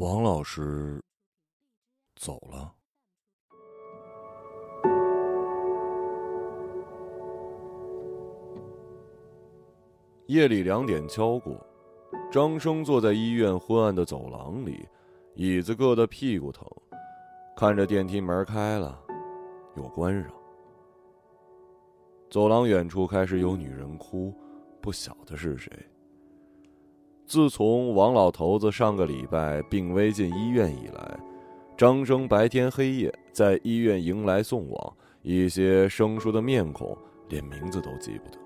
[0.00, 0.98] 王老师
[2.16, 2.72] 走了。
[10.24, 11.54] 夜里两点敲过，
[12.32, 14.88] 张生坐在医院昏暗的走廊里，
[15.34, 16.66] 椅子硌得屁股疼，
[17.54, 18.98] 看着电梯门开了，
[19.76, 20.32] 又关上。
[22.30, 24.32] 走廊远处开始有女人哭，
[24.80, 25.70] 不晓得是谁。
[27.30, 31.16] 自从王老头子上个礼拜病危进医院以来，
[31.76, 36.98] 张生白天黑夜在医院迎来送往，一些生疏的面孔
[37.28, 38.38] 连名字都记不得。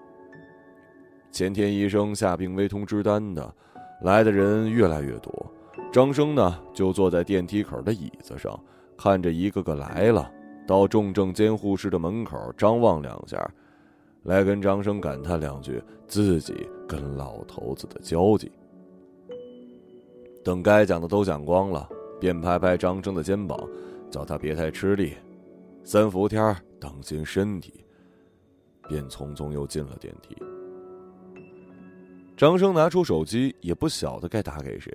[1.33, 3.55] 前天医生下病危通知单的，
[4.03, 5.51] 来的人越来越多。
[5.91, 8.61] 张生呢，就坐在电梯口的椅子上，
[8.99, 10.31] 看着一个个来了，
[10.67, 13.51] 到重症监护室的门口张望两下，
[14.25, 18.53] 来跟张生感叹两句自己跟老头子的交集。
[20.45, 21.89] 等该讲的都讲光了，
[22.21, 23.59] 便拍拍张生的肩膀，
[24.11, 25.15] 叫他别太吃力，
[25.83, 27.85] 三伏天当心身体，
[28.87, 30.37] 便匆匆又进了电梯。
[32.37, 34.93] 张生拿出手机，也不晓得该打给谁。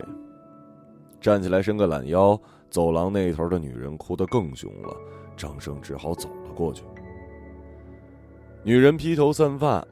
[1.19, 4.95] 站起来伸个懒腰，走廊那头的女人哭得更凶了。
[5.35, 6.83] 张生只好走了过去。
[8.61, 9.83] 女人披头散发，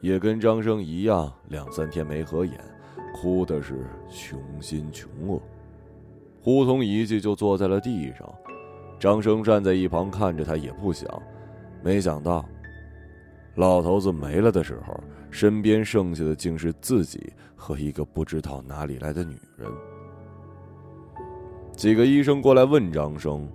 [0.00, 2.60] 也跟张生一样，两三天没合眼，
[3.20, 5.38] 哭的是穷心穷恶，
[6.42, 8.26] 呼通一记就坐在了地上。
[8.98, 11.06] 张生站在一旁看着他，也不想，
[11.82, 12.42] 没想到。
[13.56, 14.98] 老头子没了的时候，
[15.30, 19.70] 身边剩下的竟是自己和一个不知道哪里来的女人。
[21.72, 23.46] 几个医生过来问张生：“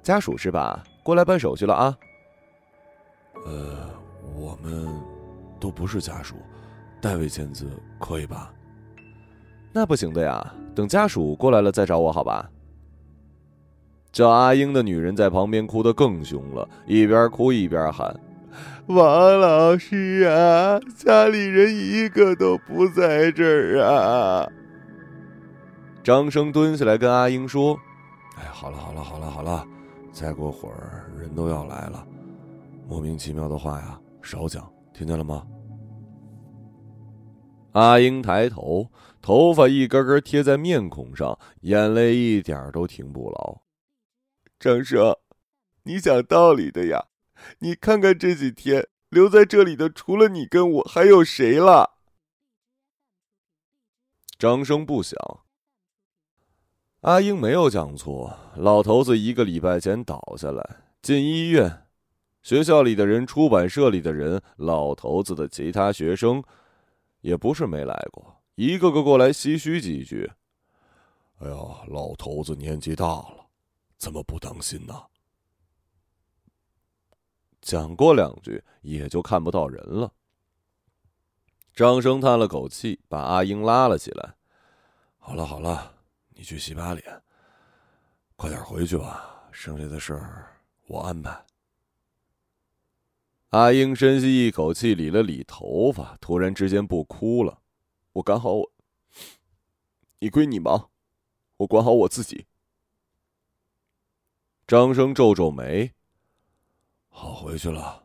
[0.00, 0.84] 家属是吧？
[1.02, 1.98] 过来办手续了啊
[3.46, 3.90] ？”“呃，
[4.36, 4.88] 我们
[5.58, 6.36] 都不是家属，
[7.00, 7.66] 代为签字
[7.98, 8.52] 可以吧
[9.72, 12.50] ？”“那不行的呀，等家属过来了再找我，好吧？”
[14.10, 18.18] 叫阿英的女人在旁边哭得更凶了，一边哭一边喊。
[18.86, 24.48] 王老师啊，家里人一个都不在这儿啊！
[26.02, 27.78] 张生蹲下来跟阿英说
[28.38, 29.66] ：“哎，好了好了好了好了，
[30.12, 32.06] 再过会儿人都要来了，
[32.88, 35.42] 莫名其妙的话呀少讲，听见了吗？”
[37.76, 43.60] 阿英抬头，头发一根根贴在面孔上，眼泪一点都停不牢。
[44.58, 45.14] 张生，
[45.82, 47.08] 你讲道理的呀。
[47.58, 51.98] 你看看这几天留在这里的，除了你跟我，还有谁了？
[54.38, 55.18] 张生不想。
[57.02, 61.86] 阿英没有讲错，老头子一个礼拜前倒下来进医院，
[62.42, 66.42] 学校里的人、出版社里的人、老头子的其他学生，
[67.26, 70.30] 也不是没来过，一个个过来唏嘘几句。
[71.40, 71.56] 哎呀，
[71.88, 73.48] 老头子年纪大了，
[73.98, 74.94] 怎么不当心呢？
[77.60, 80.12] 讲过两句，也就看不到人了。
[81.74, 84.36] 张生叹了口气，把阿英拉了起来。
[85.18, 85.96] 好了好了，
[86.28, 87.22] 你去洗把脸，
[88.36, 89.48] 快点回去吧。
[89.50, 91.44] 剩下的事儿我安排。
[93.56, 97.62] 阿英深吸一口气，理了理头发，突然之间不哭了。
[98.12, 98.70] 我赶好我，
[100.18, 100.90] 你归你忙，
[101.56, 102.44] 我管好我自己。
[104.66, 105.92] 张生皱皱眉。
[107.08, 108.04] 好回去了。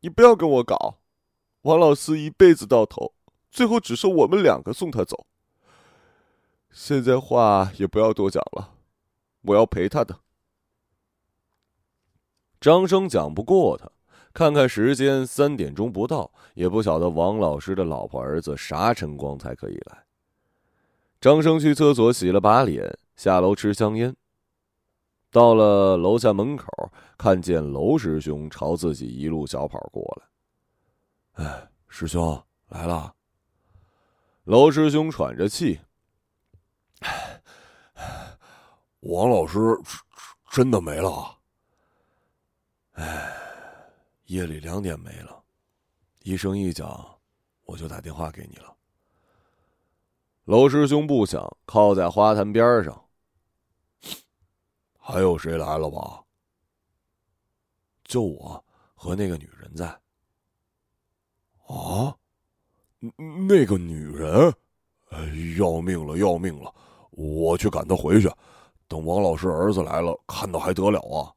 [0.00, 1.00] 你不要跟我搞，
[1.60, 3.12] 王老四一辈子到头，
[3.50, 5.26] 最后只剩我们两个送他走。
[6.70, 8.72] 现在话也不要多讲了，
[9.42, 10.20] 我要陪他的。
[12.62, 13.90] 张生讲不过他，
[14.32, 20.04] 看看时间，三点钟不到，也不晓得王老师的老婆儿子啥晨光才可以来。
[21.20, 24.14] 张生去厕所洗了把脸，下楼吃香烟。
[25.32, 26.68] 到了楼下门口，
[27.18, 31.44] 看见娄师兄朝自己一路小跑过来。
[31.44, 33.12] 哎，师兄来了。
[34.44, 35.80] 娄师兄喘着气。
[39.00, 39.58] 王老师
[40.52, 41.41] 真的没了。
[42.92, 43.32] 哎，
[44.26, 45.42] 夜里两点没了，
[46.22, 47.18] 医生一讲，
[47.64, 48.74] 我就打电话给你了。
[50.44, 53.02] 娄师兄不想靠在花坛边上。
[54.98, 56.22] 还有谁来了吧？
[58.04, 59.86] 就我和那个女人在。
[61.66, 62.14] 啊，
[63.48, 64.52] 那个女人，
[65.58, 66.72] 要命了，要命了！
[67.10, 68.30] 我去赶她回去。
[68.86, 71.32] 等王老师儿子来了，看到还得了啊！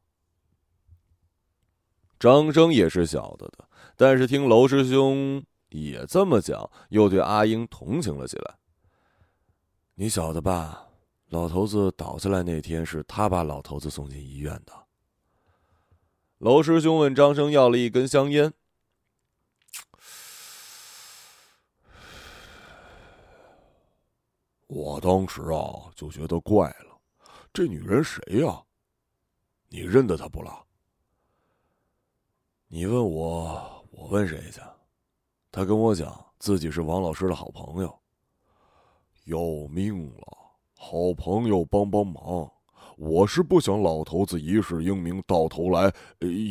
[2.25, 8.56] 张生也是晓得的，但是听娄师兄也这么讲，又对阿英同情了起来。
[9.94, 10.88] 你晓得吧？
[11.27, 14.74] 老头子倒下来那天是他把老头子送进医院的。
[16.39, 18.51] 娄师兄问张生要了一根香烟。
[24.66, 27.00] 我当时啊就觉得怪了，
[27.54, 28.63] 这女人谁呀？
[29.69, 30.64] 你认得她不啦？
[32.75, 34.60] 你问我，我问谁去？
[35.50, 38.00] 他跟我讲自己是王老师的好朋友。
[39.27, 39.39] 要
[39.69, 40.38] 命了，
[40.77, 42.51] 好朋友帮帮忙！
[42.98, 45.89] 我是不想老头子一世英名，到头来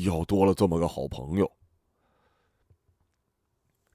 [0.07, 1.53] 要多了这么个好朋友。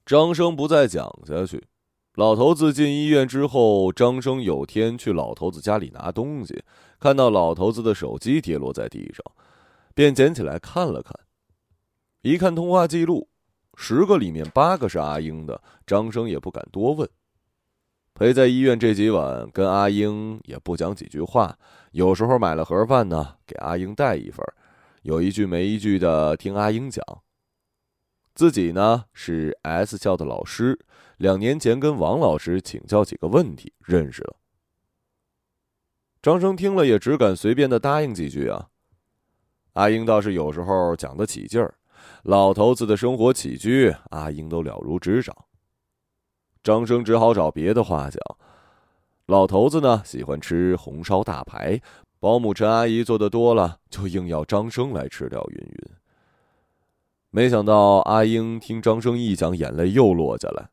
[0.06, 1.66] 张生不再讲下去。
[2.14, 6.62] 老头子进医院之后，张生有天去老头子家里拿东西，
[7.00, 9.24] 看到老头子的手机跌落在地上，
[9.96, 11.12] 便捡起来看了看。
[12.22, 13.28] 一看通话记录，
[13.76, 17.08] 十个里面八个是阿英的，张生也不敢多问。
[18.12, 21.58] 陪在医院这几晚，跟阿英也不讲几句话，
[21.92, 24.44] 有时候买了盒饭呢，给阿英带一份，
[25.00, 27.02] 有一句没一句的听阿英讲。
[28.34, 30.78] 自己呢是 S 校的老师。
[31.16, 34.36] 两年前跟王老师请教几个问题，认识了。
[36.22, 38.68] 张生听了也只敢随便的答应几句啊。
[39.74, 41.74] 阿英倒是有时候讲得起劲儿，
[42.24, 45.34] 老头子的生活起居，阿英都了如指掌。
[46.62, 48.20] 张生只好找别的话讲。
[49.26, 51.80] 老头子呢喜欢吃红烧大排，
[52.18, 55.90] 保姆陈阿姨做的多了，就硬要张生来吃掉云云。
[57.30, 60.70] 没想到阿英听张生一讲，眼泪又落下来。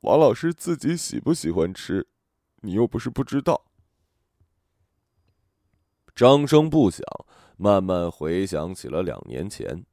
[0.00, 2.08] 王老师自己喜不喜欢吃，
[2.62, 3.64] 你又不是不知道。
[6.14, 7.04] 张生不想，
[7.56, 9.86] 慢慢回想起了两年前，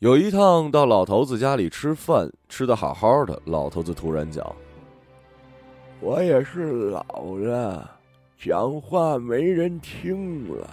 [0.00, 4.46] 有一趟到老头子家里吃饭，吃的好好的，老头子突然讲
[5.98, 7.02] ：“我也是老
[7.34, 7.90] 了，
[8.38, 10.70] 讲话没人听了。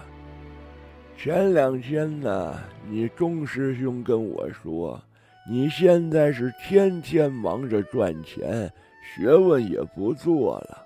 [1.17, 2.55] 前两天呢，
[2.87, 5.01] 你钟师兄跟我说。”
[5.49, 8.71] 你现在是天天忙着赚钱，
[9.15, 10.85] 学问也不做了。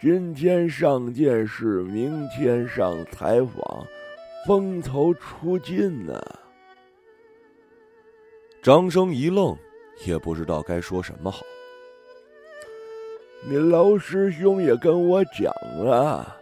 [0.00, 3.86] 今天上电视，明天上采访，
[4.44, 6.20] 风头出尽呢。
[8.62, 9.58] 张生一愣，
[10.06, 11.42] 也不知道该说什么好。
[13.44, 15.52] 你娄师兄也跟我讲
[15.84, 16.36] 了，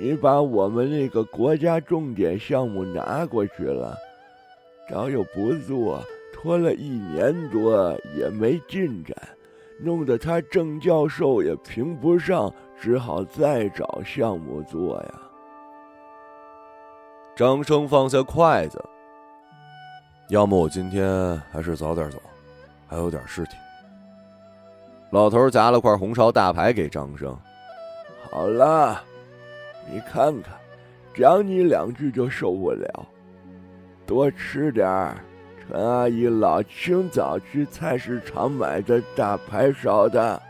[0.00, 3.98] 你把我们那个国家重点项目拿过去了，
[4.88, 6.00] 早又不做。
[6.32, 9.16] 拖了一年多也没进展，
[9.80, 15.22] 弄得他郑教授也评不上，只好再找项目做呀。
[17.36, 18.84] 张生放下筷子，
[20.32, 22.18] 要么我今天还是早点走，
[22.88, 23.54] 还有点事情。
[25.10, 27.38] 老头夹了块红烧大排给张生，
[28.30, 28.98] 好了，
[29.90, 30.54] 你看看，
[31.14, 33.06] 讲你两句就受不了，
[34.06, 35.18] 多吃点儿。
[35.60, 40.40] 陈阿姨老清早去菜市场买的大排烧的。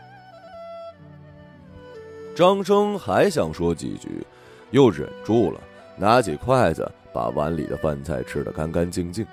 [2.33, 4.25] 张生还想说几句，
[4.71, 5.59] 又忍住了，
[5.97, 9.27] 拿起筷子把碗里的饭菜吃得干干净净。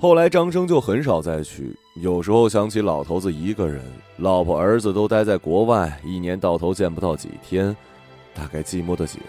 [0.00, 3.82] 后来张生就很少再去，有时候想起老头子一个人，
[4.18, 7.76] 老婆儿子都待在国外，一年到头见不到几天，
[8.32, 9.20] 大概寂寞的紧。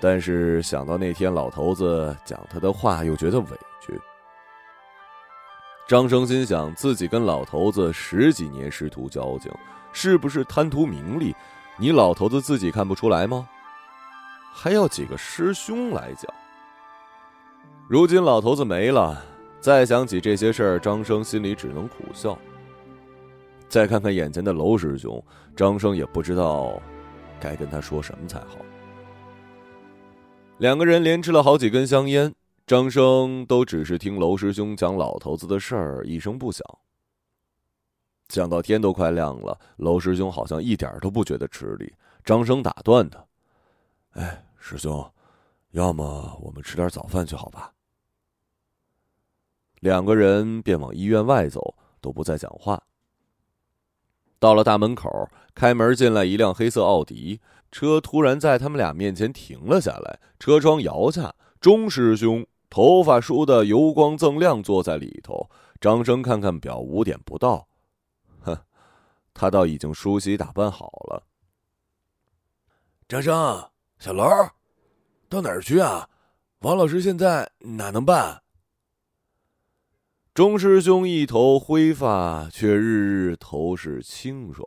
[0.00, 3.46] 但是想到那天老头子讲他的话，又觉得委
[3.80, 3.96] 屈。
[5.86, 9.52] 张生心想，自己跟老头子十几年师徒交情，
[9.92, 11.32] 是不是贪图名利？
[11.76, 13.48] 你老头子自己看不出来吗？
[14.52, 16.28] 还要几个师兄来讲。
[17.86, 19.22] 如今老头子没了，
[19.64, 22.38] 再想起这些事儿，张生心里只能苦笑。
[23.66, 25.24] 再看看眼前的娄师兄，
[25.56, 26.78] 张生也不知道
[27.40, 28.58] 该跟他说什么才好。
[30.58, 32.34] 两个人连吃了好几根香烟，
[32.66, 36.62] 张生都只是听娄师兄讲老头子的事儿，一声不响。
[38.28, 41.90] 讲到天都快亮了，娄师兄好像一点都不觉得吃力。
[42.22, 43.24] 张生打断他
[44.20, 45.10] ：“哎，师兄，
[45.70, 47.70] 要么我们吃点早饭去，好吧？”
[49.84, 52.82] 两个人便往医院外走，都不再讲话。
[54.38, 57.38] 到了大门口，开门进来一辆黑色奥迪。
[57.70, 65.50] 车突然在他们俩面前停了下来，车窗摇下，钟师兄头发梳得油光锃亮，坐在里头。
[65.78, 67.68] 张生看看表，五点不到，
[68.40, 68.56] 哼，
[69.34, 71.22] 他倒已经梳洗打扮好了。
[73.06, 74.24] 张生，小楼，
[75.28, 76.08] 到哪儿去啊？
[76.60, 78.43] 王老师现在哪能办？
[80.34, 84.66] 钟师兄一头灰发，却日日头是清爽。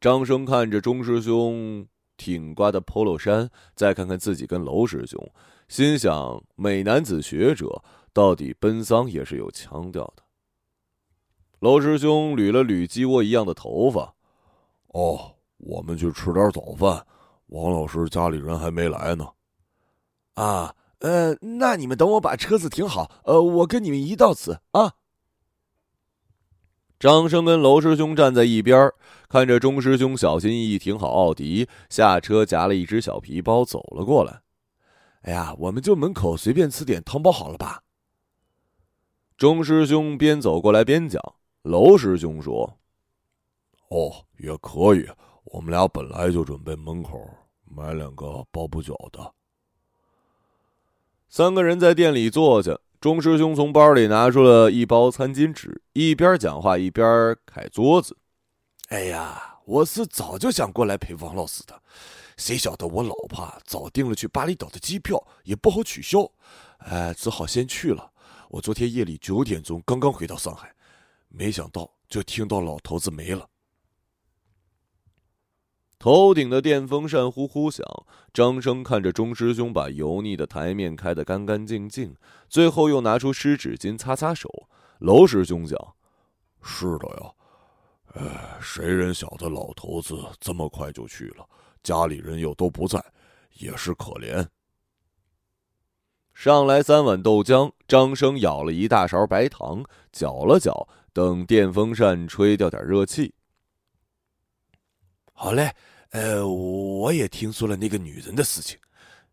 [0.00, 1.84] 张生看着钟师兄
[2.16, 5.28] 挺刮的 polo 衫，再看看自己跟娄师兄，
[5.66, 7.82] 心想：美男子学者
[8.12, 10.22] 到底奔丧也是有腔调的。
[11.58, 14.14] 娄师兄捋了捋鸡窝一样的头发，
[14.92, 17.04] 哦，我们去吃点早饭。
[17.46, 19.28] 王老师家里人还没来呢。
[20.34, 20.72] 啊，
[21.04, 24.94] 呃，那你们等我把车子停好，呃，我跟你们一道辞啊。
[26.98, 28.90] 张生跟娄师兄站在一边，
[29.28, 34.40] 看着钟师兄小心翼翼停好奥迪，下车夹了一只小皮包走了过来。
[35.24, 37.82] 哎呀，我们就门口随便吃点汤包好了吧？
[39.36, 41.20] 钟师兄边走过来边讲。
[41.64, 42.78] 娄师兄说
[43.90, 45.06] ：“哦，也可以。
[45.44, 47.28] 我们俩本来就准备门口
[47.66, 49.30] 买两个包不饺的。”
[51.36, 52.78] 三个人在店里坐下。
[53.00, 57.04] 钟师兄从包里拿出了一包餐巾纸，一边讲话一边
[57.52, 58.16] 揩桌子。
[58.86, 61.74] 哎呀，我是早就想过来陪王老师的，
[62.36, 66.30] 谁晓得我老婆早订了去巴厘岛的机票，也不好取消，
[66.78, 68.12] 哎，只好先去了。
[68.48, 70.72] 我昨天夜里九点钟刚刚回到上海，
[71.26, 73.44] 没想到就听到老头子没了。
[76.04, 77.82] 头顶的电风扇呼呼响，
[78.34, 82.14] 张生看着钟师兄把油腻的台面开得干干净净，
[82.46, 84.50] 最后又拿出湿纸巾擦擦手。
[84.98, 85.78] 娄师兄讲
[86.60, 87.32] ：“是的呀，
[88.16, 91.48] 哎，谁人晓得老头子这么快就去了，
[91.82, 93.02] 家里人又都不在，
[93.54, 94.46] 也是可怜。”
[96.34, 99.82] 上来三碗豆浆，张生舀了一大勺白糖，
[100.12, 103.32] 搅了搅，等电风扇吹掉点热气。
[105.32, 105.74] 好嘞。
[106.14, 108.78] 呃，我也听说了那个女人的事情，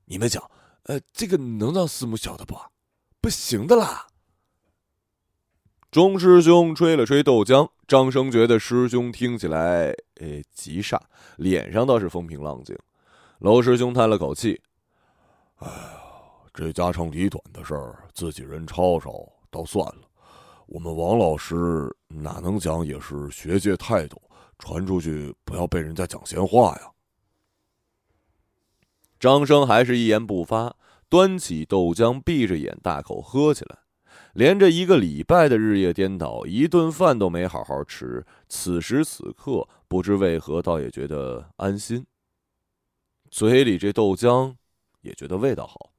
[0.03, 0.43] 你们讲，
[0.85, 2.57] 呃，这个能让师母晓得不？
[3.21, 4.07] 不行的啦。
[5.91, 10.99] 钟师兄吹了吹豆浆，张生觉得师兄听起来，呃，极煞，
[11.35, 12.75] 脸上倒是风平浪静。
[13.37, 14.59] 娄师兄叹了口气
[15.61, 16.01] ：“哎呀，
[16.51, 20.01] 这家长里短的事儿，自己人吵吵倒算了，
[20.71, 24.21] 我们王老师哪能讲也是学界态度。”
[24.57, 26.91] 传出去，不要被人家讲闲话呀！
[29.19, 30.75] 张生还是一言不发，
[31.09, 33.79] 端起豆浆，闭着眼大口喝起来。
[34.33, 38.23] 连着一个礼拜的日夜颠倒，一顿饭都没好好吃。
[38.47, 42.05] 此时此刻，不知为何，倒也觉得安心。
[43.31, 44.53] 嘴里这豆浆，
[45.01, 45.91] 也觉得味道好。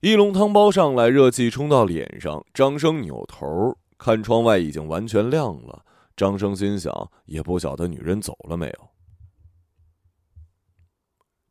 [0.00, 2.42] 一笼汤包上来，热气冲到脸上。
[2.54, 5.84] 张生扭头看窗外，已经完全亮了。
[6.16, 8.88] 张生心想，也不晓得女人走了没有。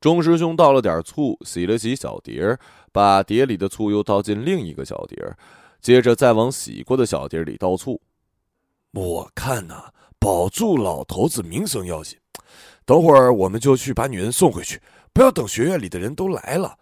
[0.01, 2.57] 钟师兄倒了点醋，洗了洗小碟
[2.91, 5.17] 把碟里的醋又倒进另一个小碟
[5.79, 8.01] 接着再往洗过的小碟里倒醋。
[8.93, 12.17] 我看呐，保住老头子名声要紧。
[12.83, 14.81] 等会儿我们就去把女人送回去，
[15.13, 16.78] 不要等学院里的人都来了，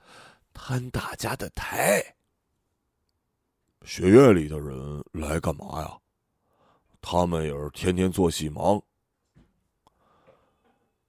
[0.57, 2.03] 摊大家的台。
[3.85, 5.97] 学院里的人来干嘛呀？
[6.99, 8.81] 他们也是天天做戏忙。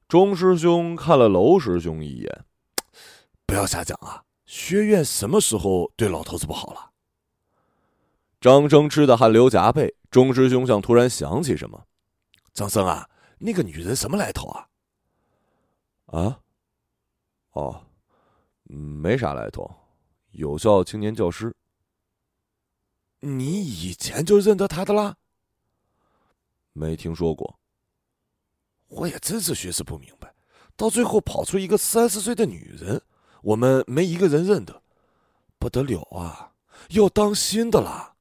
[0.06, 2.44] 钟师兄看了娄师兄一眼，
[3.46, 4.22] 不要瞎讲啊！
[4.46, 6.92] 学院什么时候对老头子不好了？
[8.40, 9.96] 张生吃的汗流浃背。
[10.10, 11.86] 钟师兄像突然想起什么
[12.54, 14.68] ：“张生啊，那个女人什么来头啊？”
[16.06, 16.40] 啊？
[17.52, 17.87] 哦，
[18.68, 19.68] 没啥来头，
[20.32, 21.54] 有效青年教师。
[23.20, 25.16] 你以前就认得他的啦？
[26.72, 27.58] 没听说过，
[28.88, 30.32] 我也真是学识不明白，
[30.76, 33.02] 到最后跑出一个三十岁的女人，
[33.42, 34.82] 我们没一个人认得，
[35.58, 36.52] 不得了啊！
[36.90, 38.14] 要当心的啦。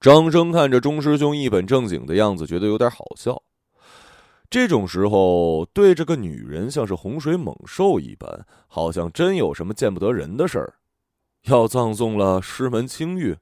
[0.00, 3.40] 张生看着钟师兄一本正经的样子，觉得有点好笑。
[4.56, 10.72] 这种时候对着个女人像是洪水猛兽一般，好像真有什么见不得人的事儿，
[11.42, 13.36] 要葬送了师门清誉。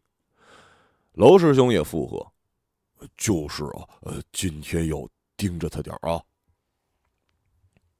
[1.12, 2.32] 娄师兄也附和。
[3.16, 6.20] 就是啊，呃，今天要盯着他点儿啊。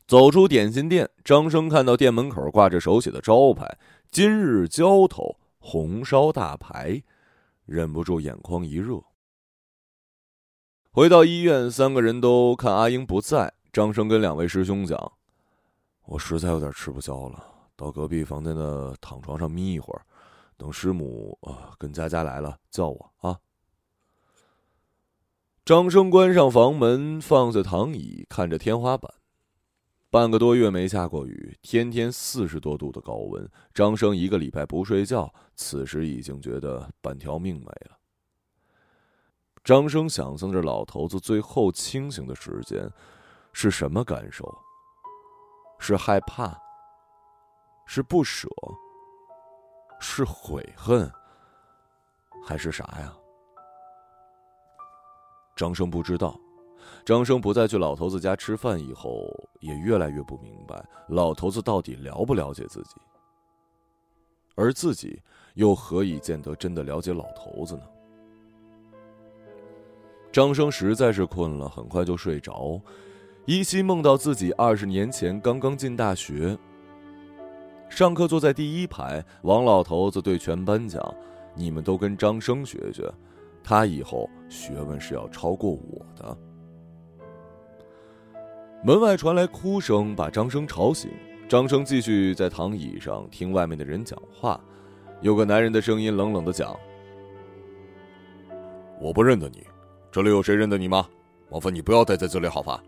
[0.08, 3.78] 走出点心店，张生看到店门口挂着手写的招牌
[4.10, 7.00] “今日浇头红烧大排”，
[7.64, 9.00] 忍不住眼眶一热。
[10.94, 15.12] 回到医院，三个人都看阿英不在，张生跟两位师兄讲
[16.06, 20.06] ：“我实在有点吃不消了，到隔壁房间的躺床上眯一会儿，
[20.56, 23.36] 等师母啊跟佳佳来了叫我啊。”
[25.66, 29.12] 张生关上房门，放下躺椅，看着天花板。
[30.10, 33.50] 半个多月没下过雨，天天四十多度的高温。
[33.74, 37.93] 张生一个礼拜不睡觉，此时已经觉得半条命没了。
[39.64, 42.86] 张生想象着老头子最后清醒的时间
[43.54, 44.46] 是什么感受？
[45.78, 46.54] 是害怕？
[47.86, 48.46] 是不舍？
[49.98, 51.10] 是悔恨？
[52.44, 53.16] 还是啥呀？
[55.56, 56.38] 张生不知道。
[57.06, 59.26] 张生不再去老头子家吃饭以后，
[59.60, 62.96] 也越来越不明白老头子到底了不了解自己，
[64.56, 65.22] 而自己
[65.54, 67.88] 又何以见得真的了解老头子呢？
[70.34, 72.80] 张生实在是困了，很快就睡着，
[73.44, 76.58] 依稀梦到自己二十年前刚刚进大学，
[77.88, 81.00] 上课坐在第一排，王老头子对全班讲
[81.54, 83.08] ：“你们都跟张生学学，
[83.62, 86.36] 他以后学问是要超过我的。”
[88.82, 91.12] 门外传来哭声，把张生吵醒。
[91.48, 94.60] 张生继续在躺椅上听外面的人讲话，
[95.20, 96.76] 有个男人的声音冷冷的讲
[99.00, 99.64] ：“我不认得你。”
[100.14, 101.08] 这里有谁认得你吗？
[101.50, 102.80] 麻烦你不要待在这里好吧，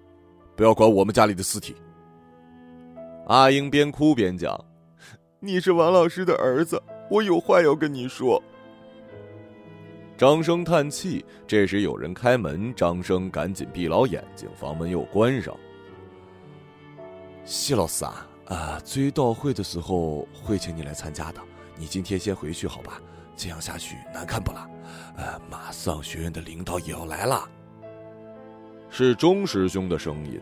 [0.55, 1.75] 不要管我们家里的尸体。
[3.27, 4.57] 阿英边哭边讲
[5.43, 6.81] ：“你是王老师的儿子，
[7.11, 8.41] 我有话要跟你说。
[10.17, 11.25] ”张生叹气。
[11.49, 15.53] 这时有人开门，张生赶紧闭牢眼睛，房门又关上。
[17.45, 21.41] 谢老师啊，啊，追悼会的时候会请你来参加的，
[21.77, 23.03] 你今天先回去好吧？
[23.37, 24.69] 这样下去难看不啦？
[25.17, 27.49] 呃，马上学院的领导也要来了。
[28.91, 30.41] 是钟师兄的声音。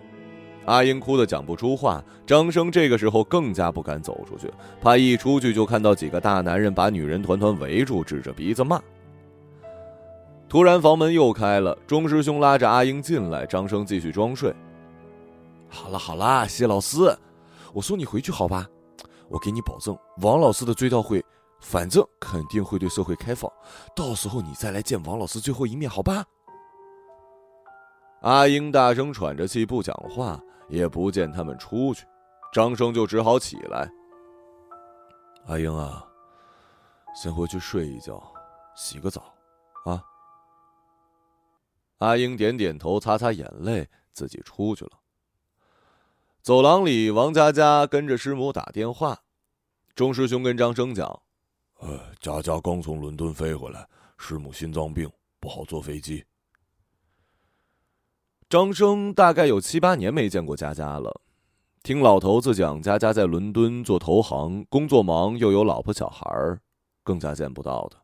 [0.66, 2.02] 阿英哭得讲不出话。
[2.26, 8.80] 张生这个时候更加不敢走出去，怕一出去就看到几个大男人把女人团团围住，指着鼻子骂。
[10.48, 13.44] 突然房门又开了，钟师兄拉着阿英进来。
[13.44, 14.54] 张生继续装睡。
[15.68, 17.14] 好了好了，谢老师，
[17.72, 18.66] 我送你回去好吧？
[19.28, 21.22] 我给你保证，王老师的追悼会。
[21.64, 23.50] 反正肯定会对社会开放，
[23.96, 26.22] 到时候你再来见王老师最后一面，好吧？
[28.20, 32.06] 阿英大声喘着气不讲话，也不见他们出去，
[32.52, 33.90] 张生就只好起来。
[35.46, 36.06] 阿英啊，
[37.16, 38.22] 先回去睡一觉，
[38.76, 39.34] 洗个澡，
[39.86, 40.04] 啊。
[41.98, 44.90] 阿英点点头，擦擦眼泪，自己出去了。
[46.42, 49.20] 走廊里，王佳佳跟着师母打电话，
[49.94, 51.22] 钟师兄跟张生讲。
[51.80, 56.24] 呃，佳佳刚从伦敦飞回来，师母心脏病不好坐飞机。
[58.48, 61.20] 张生大概有七八年没见过佳佳了，
[61.82, 66.60] 听老头子讲，佳佳在伦敦做投行，工作忙，又有老婆小孩儿，
[67.02, 67.96] 更加见不到的。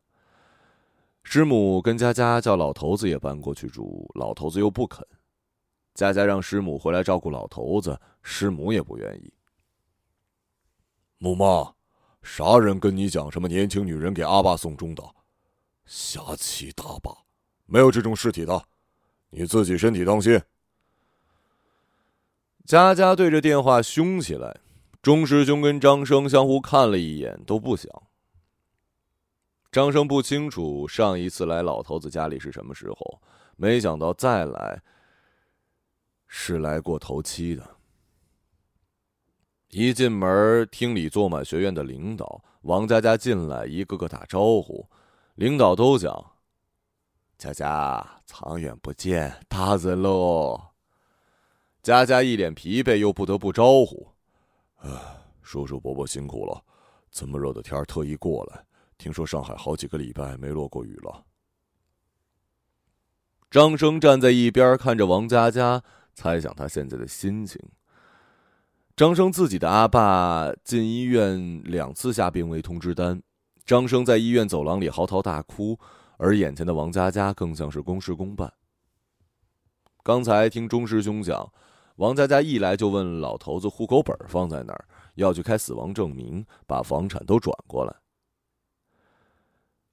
[1.23, 5.07] 师母跟佳佳叫老头子也搬过去住，老头子又不肯。
[5.93, 9.33] 佳佳让师母回来照顾老头子，师母也不愿意。
[11.17, 11.73] 母妈。
[12.21, 15.03] 啥人跟你讲什么年轻女人给阿爸送终的？
[15.85, 17.11] 瞎七大八，
[17.65, 18.63] 没有这种尸体的，
[19.29, 20.41] 你自己身体当心。
[22.63, 24.61] 佳佳对着电话凶起来，
[25.01, 27.89] 钟师兄跟张生相互看了一眼，都不想。
[29.71, 33.21] 张生不清楚上一次来老头子家里是什么时候，
[33.57, 34.81] 没想到再来
[36.27, 37.77] 是来过头七的。
[39.71, 42.43] 一进门，厅里坐满学院的领导。
[42.63, 44.85] 王佳佳进来，一个个打招呼。
[45.35, 46.33] 领导都讲
[47.39, 50.59] ：“佳佳，长远不见，大人喽。”
[51.81, 54.05] 佳佳一脸疲惫，又不得不招呼
[54.83, 56.61] ：“啊，叔叔伯伯辛苦了，
[57.09, 58.65] 这么热的天特意过来。
[58.97, 61.23] 听说上海好几个礼拜没落过雨了。”
[63.49, 65.81] 张生站在一边看着王佳佳，
[66.13, 67.57] 猜想他现在的心情。
[69.01, 73.19] 张生自己的阿爸进医院两次下病危通知单，
[73.65, 75.75] 张生在医院走廊里嚎啕大哭，
[76.17, 78.53] 而眼前的王佳佳更像是公事公办。
[80.03, 81.51] 刚才听钟师兄讲，
[81.95, 84.85] 王佳佳一来就问老头子户口本放在哪儿，
[85.15, 87.95] 要去开死亡证明，把房产都转过来。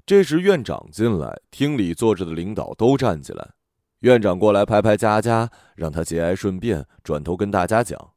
[0.05, 3.53] 这时院长进来，厅里坐着的领导都站起来，
[4.01, 8.11] 院长过来拍拍佳佳，让他节哀顺变，转头跟大家讲。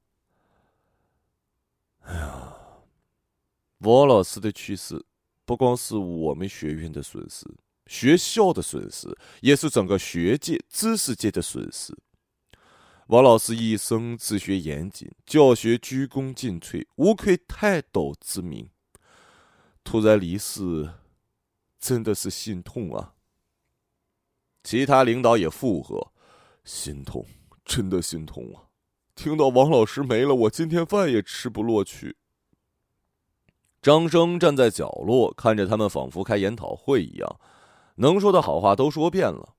[2.02, 2.58] 哎呀，
[3.80, 5.06] 王老师的去世
[5.46, 7.46] 不光是我们学院的损失，
[7.88, 11.96] 学校的损失，也是整个学界、知识界的损失。
[13.08, 18.70] 王老师一生治学严谨，教学鞠躬尽瘁，无愧泰斗之名。
[19.84, 20.94] 突然离世，
[21.80, 23.16] 真的是心痛啊！
[24.64, 26.14] 其他领导也附和
[26.64, 27.26] ：“心痛，
[27.66, 28.70] 真的心痛啊！”
[29.22, 32.18] 听到王老师没了，我今天饭也吃不落去。
[33.80, 37.40] 张生站在角落看着他们，仿佛开研讨会一样，
[37.98, 39.50] 能说的好话都说遍了。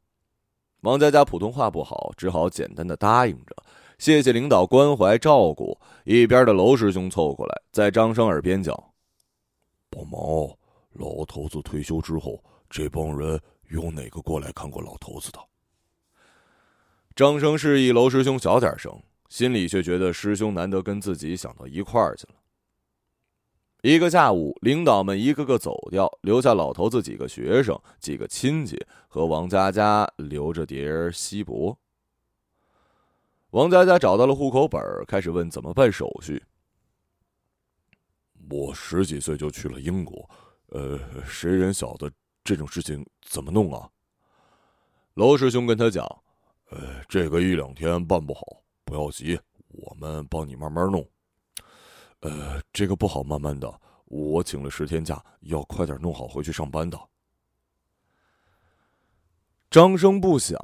[0.81, 3.55] 王佳佳普通话不好，只好简单的答应着，
[3.99, 5.79] 谢谢领导关怀照顾。
[6.05, 8.75] 一边的娄师兄凑过来，在张生耳边讲
[9.89, 10.59] ：“帮忙哦，
[10.95, 15.39] 老头子退休之后，这帮人有哪个过来看过老头子的？”
[17.15, 19.01] 张生示意娄师兄小点声，
[19.33, 22.35] 心里却觉得师兄难得跟自己想到一块儿去了。
[23.81, 31.75] 一个下午，领导们一个个走掉，留下老头子几个学生、几个亲戚和王佳佳留着碟锡箔。
[33.53, 36.45] 王佳佳找到了户口本，开始问怎么办手续。
[38.51, 40.29] 我十几岁就去了英国，
[40.67, 42.13] 呃，谁人晓得
[42.45, 43.89] 这种事情怎么弄啊？
[45.15, 46.05] 娄师兄跟他讲
[46.69, 48.62] ：“呃，这个一两天办不好，
[48.93, 51.03] 不要急，我们帮你慢慢弄。”
[52.21, 53.73] 呃，这个不好，慢慢的。
[54.05, 57.01] 我请了十天假，要快点弄好回去上班的。
[59.71, 60.59] 张生不想，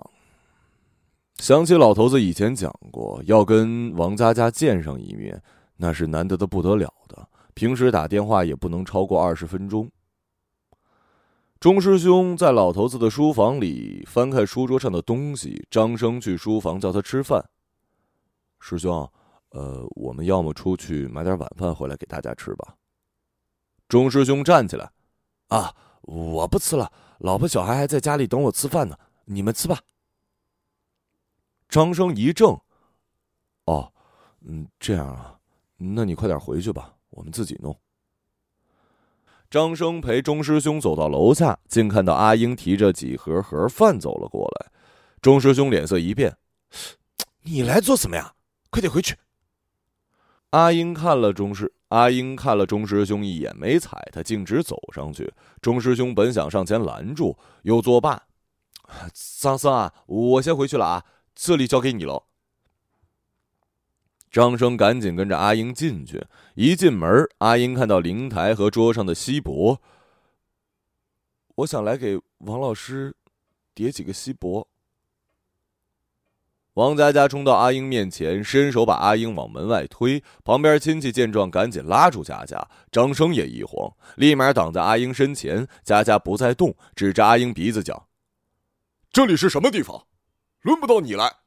[1.38, 5.42] 想起老头子以前讲过，要跟王佳佳见上一面，
[5.78, 7.26] 那是难得的不得了的。
[7.54, 9.90] 平时打电话也不能超过二十分钟。
[11.58, 17.42] 钟师兄在老头子的书房里翻看书桌上的东西，张生去书房叫他吃饭。
[18.60, 19.10] 师兄。
[19.50, 22.76] 呃，我们要么出去买点晚饭回来给大家吃吧。
[23.88, 24.92] 钟师兄站起来，
[25.46, 29.80] 啊，我不吃了，老婆小孩还在家里等我吃饭呢，你们吃吧。
[31.70, 32.60] 张生一怔，
[33.64, 33.90] 哦，
[34.42, 35.38] 嗯，这样啊，
[35.78, 37.74] 那你快点回去吧，我们自己弄。
[39.48, 44.70] 张生陪钟师兄走到楼下，竟看到阿英提着几盒盒饭走了过来。
[45.22, 46.36] 钟师兄脸色一变，
[47.44, 48.34] 你来做什么呀？
[48.70, 49.16] 快点回去。
[50.50, 55.32] 阿英看了钟师，阿英看了钟师兄一眼，没睬他，径直走上去。
[55.60, 58.22] 钟师兄本想上前拦住，又作罢
[59.40, 61.04] ：“张生啊，我先回去了啊，
[61.34, 62.24] 这里交给你喽。”
[64.30, 66.26] 张生赶紧跟着阿英进去。
[66.54, 69.80] 一进门，阿英看到灵台和桌上的锡箔，
[71.56, 73.14] 我想来给王老师
[73.74, 74.66] 叠几个锡箔。
[76.78, 80.22] 王佳佳冲到阿英面前，伸手把阿英往门外推。
[80.44, 82.68] 旁边亲戚见状，赶紧拉住佳佳。
[82.92, 85.66] 张生也一慌，立马挡在阿英身前。
[85.82, 88.06] 佳佳不再动，指着阿英鼻子讲
[89.10, 90.06] ：“这里是什么地方？
[90.60, 91.38] 轮不到你来。”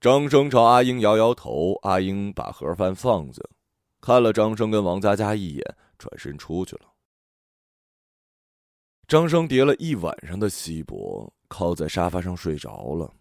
[0.00, 1.74] 张生朝阿英摇摇头。
[1.82, 3.42] 阿英把盒饭放下，
[4.00, 6.82] 看了张生跟王佳佳一眼，转身出去了。
[9.08, 13.12] 张生叠了一晚上的锡箔，靠在沙发上睡着了。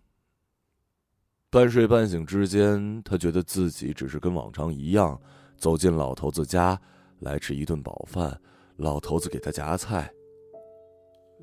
[1.52, 5.20] 半睡半醒之间，他觉得自己只是跟往常一样
[5.58, 6.80] 走进老头子家，
[7.22, 8.40] 来吃一顿饱饭。
[8.78, 10.10] 老头子给他夹菜，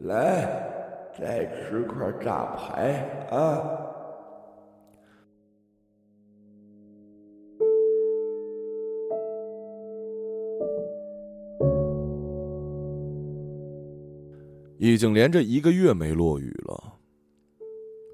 [0.02, 3.60] 来，再吃块炸排啊！
[14.78, 16.95] 已经连着一个月没落雨了。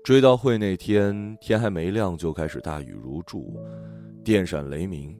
[0.04, 3.56] 追悼会那天，天还没亮就开始大雨如注，
[4.24, 5.16] 电闪雷鸣。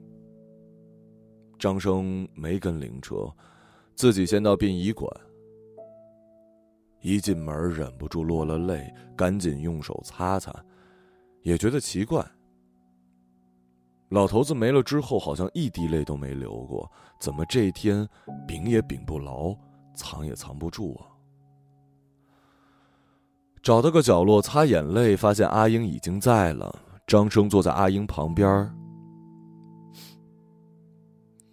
[1.57, 3.33] 张生没跟灵车，
[3.95, 5.09] 自己先到殡仪馆。
[6.99, 10.53] 一进门忍不住落了泪，赶紧用手擦擦，
[11.43, 12.21] 也觉得奇怪。
[14.09, 16.91] 老头子没了之后，好像一滴泪都没流过，
[17.21, 18.05] 怎么这天
[18.45, 19.55] 屏也屏不牢，
[19.95, 21.07] 藏也藏不住啊？
[23.63, 26.77] 找到个角落擦眼泪，发现阿英已经在了。
[27.07, 28.69] 张生坐在阿英旁边。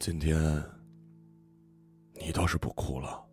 [0.00, 0.36] 今天，
[2.14, 3.24] 你倒是不哭了。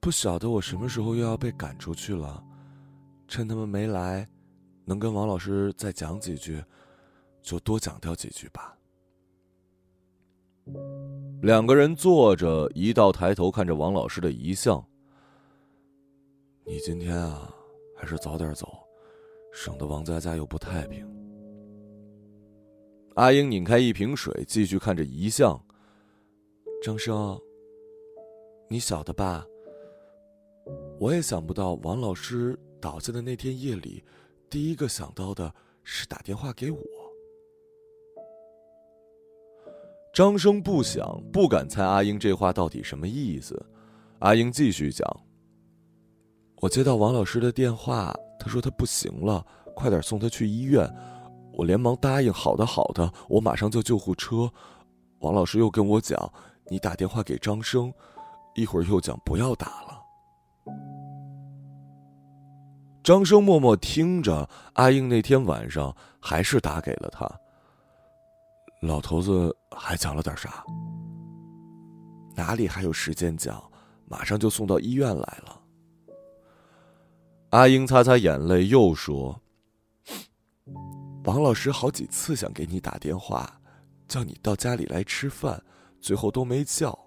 [0.00, 2.42] 不晓得我什么时候又要被赶出去了，
[3.28, 4.28] 趁他们没来，
[4.84, 6.60] 能跟王老师再讲几句，
[7.40, 8.76] 就多讲掉几句吧。
[11.42, 14.84] 两个人坐着，一道抬头看着王老师的遗像。
[16.64, 17.52] 你今天啊，
[17.96, 18.68] 还是早点走，
[19.52, 21.04] 省得王佳佳又不太平。
[23.14, 25.60] 阿英拧开一瓶水，继续看着遗像。
[26.80, 27.38] 张生，
[28.68, 29.44] 你晓得吧？
[31.00, 34.04] 我也想不到王老师倒下的那天夜里，
[34.48, 36.78] 第一个想到的是打电话给我。
[40.14, 43.60] 张生不想，不敢猜阿英这话到底什么意思。
[44.20, 45.04] 阿英继续讲。
[46.62, 49.44] 我接到王老师的电话，他说他不行了，
[49.74, 50.88] 快点送他去医院。
[51.54, 54.48] 我连忙答应，好的，好的，我马上叫救护车。
[55.22, 56.32] 王老师又跟我讲，
[56.70, 57.92] 你打电话给张生，
[58.54, 60.00] 一会儿又讲不要打了。
[63.02, 67.28] 张生默默听着，阿英那天晚上还是打给了他。
[68.82, 70.64] 老头子还讲了点啥？
[72.36, 73.60] 哪里还有时间讲？
[74.06, 75.58] 马上就送到医院来了。
[77.52, 79.38] 阿英擦擦眼泪，又说
[81.24, 83.60] ：“王老师好几次想给你打电话，
[84.08, 85.62] 叫你到家里来吃饭，
[86.00, 86.98] 最后都没叫。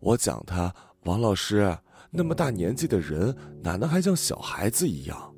[0.00, 1.76] 我讲他，王老师。”
[2.12, 5.34] 那么大年纪的人，哪能还像小孩子一样？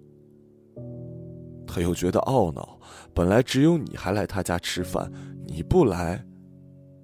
[1.67, 2.81] 他又觉得懊恼，
[3.15, 5.13] 本来只有你还来他家吃饭，
[5.45, 6.25] 你不来，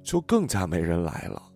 [0.02, 1.47] 就更加没人来了。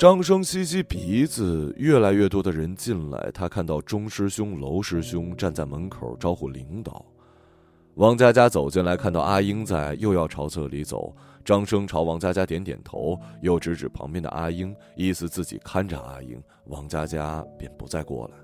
[0.00, 7.04] 张生吸吸鼻子，越来越多的人进来，他看到钟师兄、娄师兄站在门口招呼领导。
[7.96, 11.14] 王佳佳走进来，看到阿英在，又要朝这里走。
[11.44, 16.42] 张生朝王佳佳点点头，又指指旁边的阿英，意思自己看着阿英。
[16.68, 18.34] 王佳佳便不再过来。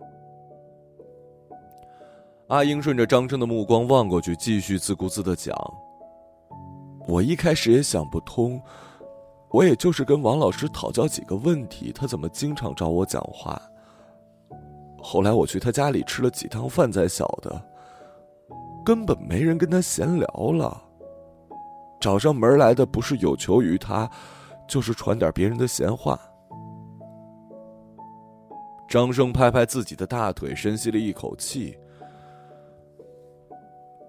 [2.48, 5.56] 阿英顺着张生的目光望过去，继续自顾自的讲
[7.08, 8.60] ：“我一开始也想不通，
[9.56, 13.58] 我也就是跟王老师讨教几个问题，他怎么经常找我讲话？
[15.02, 17.58] 后来我去他家里吃了几趟饭才晓得，
[18.84, 20.82] 根本没人跟他闲聊了。”
[21.98, 24.06] 找上门来的不是有求于他，
[24.68, 26.20] 就是传点别人的闲话。
[28.86, 31.74] 张生拍拍自己的大腿，深吸了一口气。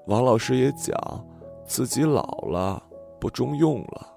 [0.08, 1.26] 王老师也讲，
[1.66, 2.84] 自己老了，
[3.18, 4.17] 不中用了，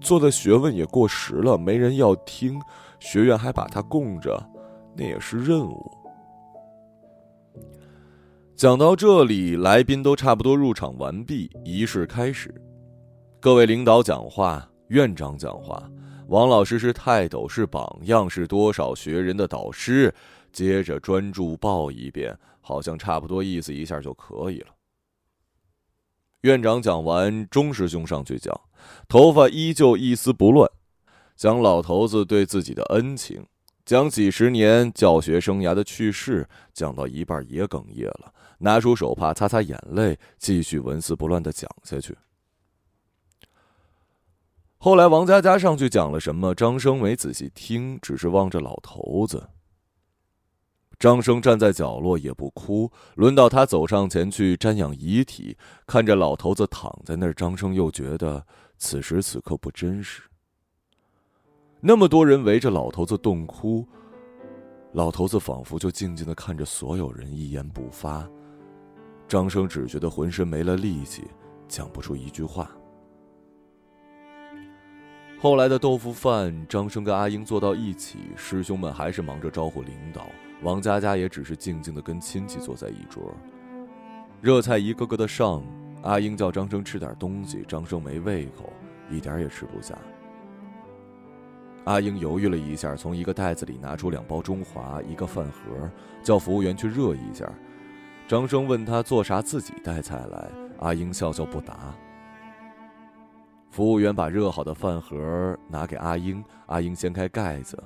[0.00, 2.60] 做的学问也过时了，没人要听，
[2.98, 4.42] 学院还把他供着，
[4.96, 5.90] 那也是任务。
[8.56, 12.54] 讲到这里，来宾都差不多入场完毕，仪式开始。
[13.40, 15.90] 各位领导讲话，院长讲话，
[16.28, 20.12] 王老师是泰斗，是榜样，是多少学人的导师。
[20.52, 24.66] 接着专注报一遍，好像差不多意思一下就可以了。
[26.42, 28.58] 院长讲完，钟师兄上去讲，
[29.08, 30.70] 头发依旧一丝不乱，
[31.36, 33.44] 讲老头子对自己的恩情，
[33.84, 42.16] 讲几十年教学生涯的趣事，讲到一半也哽咽了，拿出手帕擦擦眼泪，继续纹丝不乱的讲下去。
[44.78, 46.54] 后来，王佳佳上去讲了什么？
[46.54, 49.50] 张生没仔细听，只是望着老头子。
[51.00, 52.92] 张生站在角落也不哭。
[53.14, 60.22] 轮到他走上前去瞻仰遗体，看着老头子躺在那儿，张生又觉得此时此刻不真实。
[61.80, 63.88] 那么多人围着老头子洞哭，
[64.92, 68.28] 老头子仿佛就静静的看着所有人，一言不发。
[69.26, 71.24] 张生只觉得浑身没了力气，
[71.66, 72.70] 讲不出一句话。
[75.40, 80.26] 后来的豆腐饭，张生跟阿英坐到一起，师兄们还是忙着招呼领导，
[80.62, 83.32] 王佳佳也只是静静的跟亲戚坐在一桌。
[84.42, 85.62] 热菜一个个的上，
[86.02, 88.72] 阿英叫张生吃点东西，张生没胃口，
[89.10, 89.96] 一点也吃不下。
[91.84, 95.90] 阿英犹豫了一下，从一个袋子里拿出两包中华，一个饭盒，
[96.22, 97.50] 叫服务员去热一下。
[98.28, 101.94] 张生问他做啥，自己带菜来，阿英笑笑不答。
[103.70, 107.82] 服务员把热好的饭盒拿给阿英，阿英掀开盖子，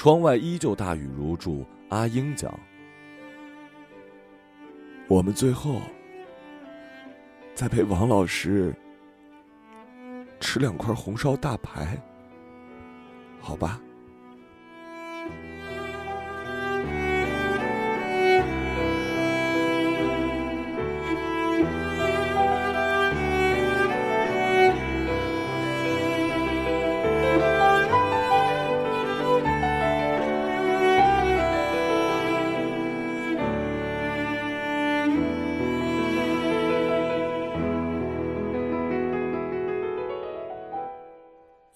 [0.00, 1.62] 窗外依旧大雨如注。
[1.90, 2.58] 阿英讲
[5.06, 5.78] ：“我们最后
[7.54, 8.74] 再陪王老师
[10.40, 12.02] 吃两块红烧大排，
[13.42, 13.78] 好吧？”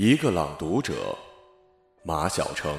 [0.06, 1.16] 一个朗读者，
[2.04, 2.76] 马晓成。